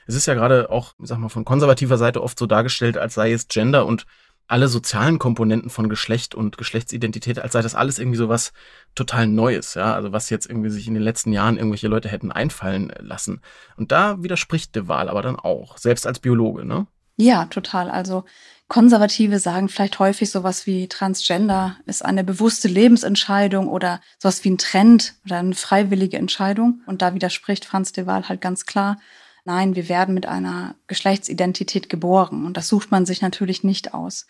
Es 0.07 0.15
ist 0.15 0.25
ja 0.25 0.33
gerade 0.33 0.69
auch, 0.69 0.93
sag 0.99 1.17
mal, 1.19 1.29
von 1.29 1.45
konservativer 1.45 1.97
Seite 1.97 2.21
oft 2.23 2.37
so 2.37 2.45
dargestellt, 2.45 2.97
als 2.97 3.13
sei 3.13 3.31
es 3.31 3.47
Gender 3.47 3.85
und 3.85 4.05
alle 4.47 4.67
sozialen 4.67 5.17
Komponenten 5.17 5.69
von 5.69 5.87
Geschlecht 5.87 6.35
und 6.35 6.57
Geschlechtsidentität, 6.57 7.39
als 7.39 7.53
sei 7.53 7.61
das 7.61 7.73
alles 7.73 7.99
irgendwie 7.99 8.17
so 8.17 8.27
was 8.27 8.51
total 8.95 9.25
Neues, 9.27 9.75
ja, 9.75 9.93
also 9.93 10.11
was 10.11 10.29
jetzt 10.29 10.45
irgendwie 10.45 10.69
sich 10.69 10.87
in 10.87 10.93
den 10.93 11.03
letzten 11.03 11.31
Jahren 11.31 11.55
irgendwelche 11.55 11.87
Leute 11.87 12.09
hätten 12.09 12.33
einfallen 12.33 12.91
lassen. 12.99 13.41
Und 13.77 13.93
da 13.93 14.21
widerspricht 14.21 14.75
de 14.75 14.89
Wahl 14.89 15.07
aber 15.07 15.21
dann 15.21 15.37
auch, 15.37 15.77
selbst 15.77 16.05
als 16.05 16.19
Biologe, 16.19 16.65
ne? 16.65 16.85
Ja, 17.15 17.45
total. 17.45 17.89
Also 17.89 18.25
Konservative 18.67 19.39
sagen 19.39 19.69
vielleicht 19.69 19.99
häufig 19.99 20.31
sowas 20.31 20.65
wie 20.65 20.87
Transgender 20.87 21.77
ist 21.85 22.03
eine 22.03 22.23
bewusste 22.23 22.67
Lebensentscheidung 22.67 23.67
oder 23.67 24.01
sowas 24.17 24.43
wie 24.43 24.49
ein 24.49 24.57
Trend 24.57 25.15
oder 25.25 25.37
eine 25.37 25.53
freiwillige 25.53 26.17
Entscheidung. 26.17 26.81
Und 26.87 27.01
da 27.01 27.13
widerspricht 27.13 27.63
Franz 27.63 27.91
de 27.91 28.05
Waal 28.05 28.27
halt 28.27 28.41
ganz 28.41 28.65
klar, 28.65 28.97
Nein, 29.43 29.75
wir 29.75 29.89
werden 29.89 30.13
mit 30.13 30.25
einer 30.25 30.75
Geschlechtsidentität 30.87 31.89
geboren 31.89 32.45
und 32.45 32.57
das 32.57 32.67
sucht 32.67 32.91
man 32.91 33.05
sich 33.05 33.21
natürlich 33.21 33.63
nicht 33.63 33.93
aus. 33.93 34.27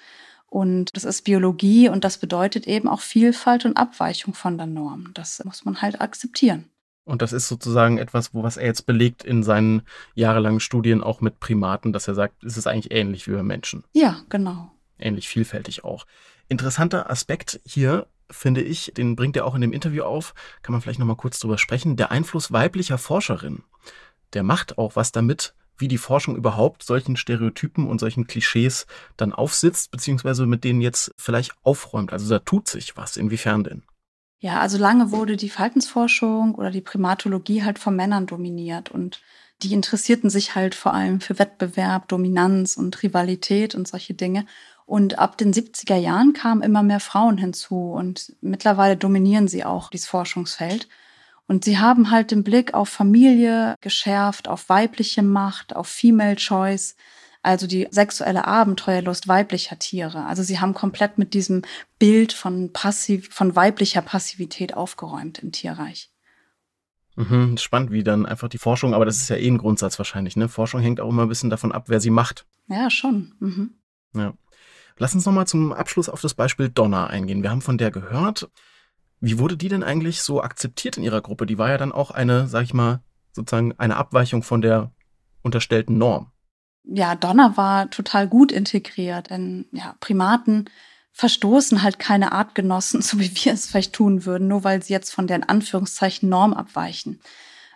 Und 0.47 0.95
das 0.95 1.05
ist 1.05 1.23
Biologie 1.23 1.89
und 1.89 2.03
das 2.03 2.17
bedeutet 2.17 2.67
eben 2.67 2.87
auch 2.87 2.99
Vielfalt 2.99 3.65
und 3.65 3.77
Abweichung 3.77 4.33
von 4.33 4.57
der 4.57 4.67
Norm. 4.67 5.11
Das 5.13 5.43
muss 5.45 5.63
man 5.63 5.81
halt 5.81 6.01
akzeptieren. 6.01 6.69
Und 7.03 7.21
das 7.21 7.33
ist 7.33 7.47
sozusagen 7.47 7.97
etwas, 7.97 8.33
wo 8.33 8.43
was 8.43 8.57
er 8.57 8.67
jetzt 8.67 8.85
belegt 8.85 9.23
in 9.23 9.43
seinen 9.43 9.83
jahrelangen 10.13 10.59
Studien 10.59 11.01
auch 11.01 11.19
mit 11.21 11.39
Primaten, 11.39 11.93
dass 11.93 12.07
er 12.07 12.15
sagt, 12.15 12.43
es 12.43 12.57
ist 12.57 12.67
eigentlich 12.67 12.91
ähnlich 12.91 13.27
wie 13.27 13.31
bei 13.31 13.43
Menschen. 13.43 13.83
Ja, 13.93 14.21
genau. 14.29 14.71
Ähnlich 14.99 15.27
vielfältig 15.27 15.83
auch. 15.83 16.05
Interessanter 16.47 17.09
Aspekt 17.09 17.59
hier 17.65 18.07
finde 18.29 18.61
ich, 18.61 18.93
den 18.95 19.15
bringt 19.15 19.35
er 19.35 19.45
auch 19.45 19.55
in 19.55 19.61
dem 19.61 19.73
Interview 19.73 20.03
auf, 20.03 20.33
kann 20.61 20.73
man 20.73 20.81
vielleicht 20.81 20.99
noch 20.99 21.05
mal 21.05 21.15
kurz 21.15 21.39
drüber 21.39 21.57
sprechen, 21.57 21.95
der 21.95 22.11
Einfluss 22.11 22.51
weiblicher 22.51 22.97
Forscherinnen 22.97 23.63
der 24.33 24.43
macht 24.43 24.77
auch 24.77 24.95
was 24.95 25.11
damit, 25.11 25.53
wie 25.77 25.87
die 25.87 25.97
Forschung 25.97 26.35
überhaupt 26.35 26.83
solchen 26.83 27.17
Stereotypen 27.17 27.87
und 27.87 27.99
solchen 27.99 28.27
Klischees 28.27 28.85
dann 29.17 29.33
aufsitzt, 29.33 29.91
beziehungsweise 29.91 30.45
mit 30.45 30.63
denen 30.63 30.79
jetzt 30.79 31.13
vielleicht 31.17 31.53
aufräumt. 31.63 32.13
Also 32.13 32.29
da 32.29 32.39
tut 32.39 32.67
sich 32.67 32.95
was. 32.95 33.17
Inwiefern 33.17 33.63
denn? 33.63 33.83
Ja, 34.39 34.59
also 34.59 34.77
lange 34.77 35.11
wurde 35.11 35.37
die 35.37 35.49
Verhaltensforschung 35.49 36.55
oder 36.55 36.71
die 36.71 36.81
Primatologie 36.81 37.63
halt 37.63 37.77
von 37.77 37.95
Männern 37.95 38.25
dominiert 38.25 38.89
und 38.89 39.21
die 39.61 39.73
interessierten 39.73 40.29
sich 40.31 40.55
halt 40.55 40.73
vor 40.73 40.93
allem 40.93 41.21
für 41.21 41.37
Wettbewerb, 41.37 42.07
Dominanz 42.07 42.77
und 42.77 43.03
Rivalität 43.03 43.75
und 43.75 43.87
solche 43.87 44.15
Dinge. 44.15 44.45
Und 44.87 45.19
ab 45.19 45.37
den 45.37 45.53
70er 45.53 45.95
Jahren 45.95 46.33
kamen 46.33 46.63
immer 46.63 46.81
mehr 46.81 46.99
Frauen 46.99 47.37
hinzu 47.37 47.91
und 47.91 48.35
mittlerweile 48.41 48.97
dominieren 48.97 49.47
sie 49.47 49.63
auch 49.63 49.89
dieses 49.89 50.07
Forschungsfeld. 50.07 50.87
Und 51.51 51.65
sie 51.65 51.79
haben 51.79 52.11
halt 52.11 52.31
den 52.31 52.45
Blick 52.45 52.73
auf 52.73 52.87
Familie 52.87 53.75
geschärft, 53.81 54.47
auf 54.47 54.69
weibliche 54.69 55.21
Macht, 55.21 55.75
auf 55.75 55.89
Female 55.89 56.37
Choice, 56.37 56.95
also 57.43 57.67
die 57.67 57.89
sexuelle 57.91 58.47
Abenteuerlust 58.47 59.27
weiblicher 59.27 59.77
Tiere. 59.77 60.25
Also 60.27 60.43
sie 60.43 60.61
haben 60.61 60.73
komplett 60.73 61.17
mit 61.17 61.33
diesem 61.33 61.63
Bild 61.99 62.31
von 62.31 62.71
passiv, 62.71 63.33
von 63.33 63.53
weiblicher 63.53 64.01
Passivität 64.01 64.75
aufgeräumt 64.77 65.39
im 65.39 65.51
Tierreich. 65.51 66.09
Mhm, 67.17 67.57
spannend, 67.57 67.91
wie 67.91 68.05
dann 68.05 68.25
einfach 68.25 68.47
die 68.47 68.57
Forschung, 68.57 68.93
aber 68.93 69.03
das 69.03 69.17
ist 69.17 69.27
ja 69.27 69.35
eh 69.35 69.49
ein 69.49 69.57
Grundsatz 69.57 69.99
wahrscheinlich, 69.99 70.37
ne? 70.37 70.47
Forschung 70.47 70.79
hängt 70.79 71.01
auch 71.01 71.09
immer 71.09 71.23
ein 71.23 71.27
bisschen 71.27 71.49
davon 71.49 71.73
ab, 71.73 71.89
wer 71.89 71.99
sie 71.99 72.11
macht. 72.11 72.45
Ja, 72.69 72.89
schon. 72.89 73.33
Mhm. 73.41 73.71
Ja. 74.15 74.35
Lass 74.97 75.15
uns 75.15 75.25
nochmal 75.25 75.47
zum 75.47 75.73
Abschluss 75.73 76.07
auf 76.07 76.21
das 76.21 76.33
Beispiel 76.33 76.69
Donna 76.69 77.07
eingehen. 77.07 77.43
Wir 77.43 77.51
haben 77.51 77.61
von 77.61 77.77
der 77.77 77.91
gehört. 77.91 78.49
Wie 79.21 79.37
wurde 79.37 79.55
die 79.55 79.69
denn 79.69 79.83
eigentlich 79.83 80.23
so 80.23 80.41
akzeptiert 80.41 80.97
in 80.97 81.03
ihrer 81.03 81.21
Gruppe? 81.21 81.45
Die 81.45 81.59
war 81.59 81.69
ja 81.69 81.77
dann 81.77 81.91
auch 81.91 82.09
eine, 82.11 82.47
sag 82.47 82.63
ich 82.63 82.73
mal, 82.73 83.01
sozusagen 83.31 83.73
eine 83.77 83.95
Abweichung 83.95 84.41
von 84.41 84.61
der 84.61 84.91
unterstellten 85.43 85.97
Norm. 85.97 86.31
Ja, 86.83 87.15
Donner 87.15 87.55
war 87.55 87.89
total 87.91 88.27
gut 88.27 88.51
integriert, 88.51 89.29
denn 89.29 89.67
ja, 89.71 89.95
Primaten 89.99 90.69
verstoßen 91.13 91.83
halt 91.83 91.99
keine 91.99 92.31
Artgenossen, 92.31 93.01
so 93.01 93.19
wie 93.19 93.31
wir 93.33 93.53
es 93.53 93.67
vielleicht 93.67 93.93
tun 93.93 94.25
würden, 94.25 94.47
nur 94.47 94.63
weil 94.63 94.81
sie 94.81 94.93
jetzt 94.93 95.11
von 95.11 95.27
der 95.27 95.37
in 95.37 95.43
Anführungszeichen 95.43 96.27
Norm 96.27 96.53
abweichen. 96.53 97.21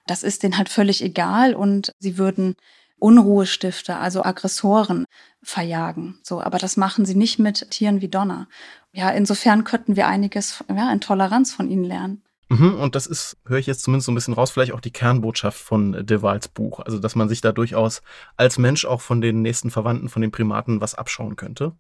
Das 0.08 0.24
ist 0.24 0.44
denen 0.44 0.58
halt 0.58 0.70
völlig 0.70 1.04
egal 1.04 1.54
und 1.54 1.92
sie 2.00 2.18
würden 2.18 2.56
Unruhestifter, 2.98 4.00
also 4.00 4.24
Aggressoren 4.24 5.06
verjagen. 5.44 6.20
So, 6.24 6.42
aber 6.42 6.58
das 6.58 6.78
machen 6.78 7.06
sie 7.06 7.16
nicht 7.16 7.40
mit 7.40 7.70
Tieren 7.72 8.02
wie 8.02 8.08
Donner. 8.08 8.48
Ja, 8.94 9.10
insofern 9.10 9.64
könnten 9.64 9.96
wir 9.96 10.08
einiges 10.08 10.64
ja, 10.70 10.92
in 10.92 11.02
Toleranz 11.02 11.54
von 11.54 11.70
ihnen 11.70 11.84
lernen. 11.84 12.24
Mhm, 12.50 12.76
und 12.76 12.96
das 12.96 13.08
ist, 13.08 13.38
höre 13.46 13.58
ich 13.58 13.66
jetzt 13.66 13.82
zumindest 13.82 14.06
so 14.06 14.12
ein 14.12 14.16
bisschen 14.16 14.34
raus, 14.34 14.52
vielleicht 14.52 14.72
auch 14.72 14.80
die 14.80 14.92
Kernbotschaft 14.92 15.58
von 15.58 16.06
De 16.06 16.22
Waals 16.22 16.48
Buch. 16.48 16.80
Also, 16.80 17.00
dass 17.00 17.16
man 17.16 17.28
sich 17.28 17.42
da 17.42 17.52
durchaus 17.52 18.02
als 18.38 18.58
Mensch 18.58 18.86
auch 18.86 19.02
von 19.02 19.20
den 19.20 19.42
nächsten 19.42 19.72
Verwandten, 19.72 20.10
von 20.10 20.22
den 20.22 20.32
Primaten 20.32 20.80
was 20.80 20.96
abschauen 20.96 21.36
könnte. 21.36 21.74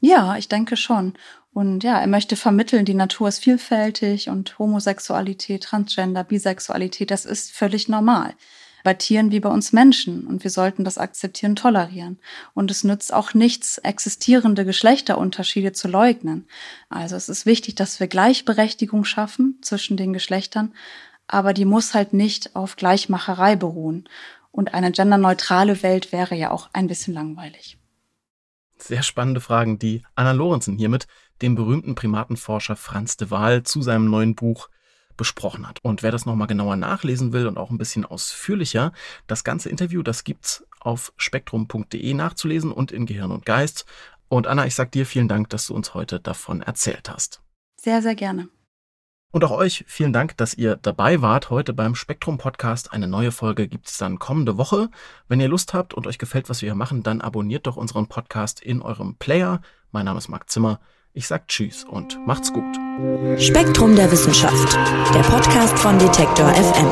Ja, 0.00 0.36
ich 0.36 0.48
denke 0.48 0.76
schon. 0.76 1.14
Und 1.52 1.82
ja, 1.82 1.98
er 1.98 2.06
möchte 2.06 2.36
vermitteln, 2.36 2.84
die 2.84 2.94
Natur 2.94 3.28
ist 3.28 3.42
vielfältig 3.42 4.28
und 4.28 4.58
Homosexualität, 4.58 5.64
Transgender, 5.64 6.24
Bisexualität, 6.24 7.10
das 7.10 7.24
ist 7.24 7.52
völlig 7.52 7.88
normal 7.88 8.34
bei 8.84 8.94
Tieren 8.94 9.30
wie 9.30 9.40
bei 9.40 9.48
uns 9.48 9.72
Menschen 9.72 10.26
und 10.26 10.44
wir 10.44 10.50
sollten 10.50 10.84
das 10.84 10.98
akzeptieren, 10.98 11.56
tolerieren. 11.56 12.18
Und 12.54 12.70
es 12.70 12.84
nützt 12.84 13.12
auch 13.12 13.34
nichts, 13.34 13.78
existierende 13.78 14.64
Geschlechterunterschiede 14.64 15.72
zu 15.72 15.88
leugnen. 15.88 16.46
Also 16.88 17.16
es 17.16 17.28
ist 17.28 17.46
wichtig, 17.46 17.74
dass 17.74 18.00
wir 18.00 18.06
Gleichberechtigung 18.06 19.04
schaffen 19.04 19.58
zwischen 19.62 19.96
den 19.96 20.12
Geschlechtern, 20.12 20.74
aber 21.26 21.52
die 21.52 21.64
muss 21.64 21.94
halt 21.94 22.12
nicht 22.12 22.56
auf 22.56 22.76
Gleichmacherei 22.76 23.56
beruhen. 23.56 24.08
Und 24.50 24.74
eine 24.74 24.90
genderneutrale 24.90 25.82
Welt 25.82 26.10
wäre 26.10 26.34
ja 26.34 26.50
auch 26.50 26.70
ein 26.72 26.86
bisschen 26.86 27.14
langweilig. 27.14 27.78
Sehr 28.78 29.02
spannende 29.02 29.40
Fragen, 29.40 29.78
die 29.78 30.02
Anna 30.14 30.32
Lorenzen 30.32 30.78
hier 30.78 30.88
mit 30.88 31.06
dem 31.42 31.54
berühmten 31.54 31.94
Primatenforscher 31.94 32.76
Franz 32.76 33.16
de 33.16 33.30
Waal 33.30 33.62
zu 33.62 33.82
seinem 33.82 34.10
neuen 34.10 34.34
Buch 34.34 34.68
besprochen 35.18 35.68
hat. 35.68 35.80
Und 35.82 36.02
wer 36.02 36.10
das 36.10 36.24
nochmal 36.24 36.48
genauer 36.48 36.76
nachlesen 36.76 37.34
will 37.34 37.46
und 37.46 37.58
auch 37.58 37.70
ein 37.70 37.76
bisschen 37.76 38.06
ausführlicher, 38.06 38.92
das 39.26 39.44
ganze 39.44 39.68
Interview, 39.68 40.02
das 40.02 40.24
gibt's 40.24 40.64
auf 40.80 41.12
spektrum.de 41.18 42.14
nachzulesen 42.14 42.72
und 42.72 42.90
in 42.90 43.04
Gehirn 43.04 43.32
und 43.32 43.44
Geist. 43.44 43.84
Und 44.28 44.46
Anna, 44.46 44.66
ich 44.66 44.74
sag 44.74 44.92
dir 44.92 45.04
vielen 45.04 45.28
Dank, 45.28 45.50
dass 45.50 45.66
du 45.66 45.74
uns 45.74 45.92
heute 45.92 46.20
davon 46.20 46.62
erzählt 46.62 47.10
hast. 47.10 47.42
Sehr, 47.78 48.00
sehr 48.00 48.14
gerne. 48.14 48.48
Und 49.30 49.44
auch 49.44 49.50
euch 49.50 49.84
vielen 49.86 50.14
Dank, 50.14 50.38
dass 50.38 50.54
ihr 50.54 50.76
dabei 50.76 51.20
wart 51.20 51.50
heute 51.50 51.74
beim 51.74 51.94
Spektrum 51.94 52.38
Podcast. 52.38 52.94
Eine 52.94 53.08
neue 53.08 53.30
Folge 53.30 53.68
gibt's 53.68 53.98
dann 53.98 54.18
kommende 54.18 54.56
Woche. 54.56 54.88
Wenn 55.28 55.38
ihr 55.38 55.48
Lust 55.48 55.74
habt 55.74 55.92
und 55.92 56.06
euch 56.06 56.18
gefällt, 56.18 56.48
was 56.48 56.62
wir 56.62 56.68
hier 56.68 56.74
machen, 56.74 57.02
dann 57.02 57.20
abonniert 57.20 57.66
doch 57.66 57.76
unseren 57.76 58.06
Podcast 58.06 58.62
in 58.62 58.80
eurem 58.80 59.16
Player. 59.16 59.60
Mein 59.90 60.06
Name 60.06 60.16
ist 60.16 60.28
Marc 60.28 60.48
Zimmer. 60.48 60.80
Ich 61.18 61.26
sag 61.26 61.48
Tschüss 61.48 61.82
und 61.82 62.24
macht's 62.28 62.52
gut. 62.52 62.78
Spektrum 63.40 63.96
der 63.96 64.08
Wissenschaft, 64.12 64.78
der 65.12 65.22
Podcast 65.22 65.76
von 65.76 65.98
Detektor 65.98 66.48
FM. 66.54 66.86